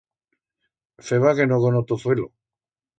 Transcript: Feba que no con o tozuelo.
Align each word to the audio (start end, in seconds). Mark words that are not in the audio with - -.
Feba 1.09 1.35
que 1.37 1.47
no 1.49 1.57
con 1.63 1.73
o 1.79 1.81
tozuelo. 1.89 2.27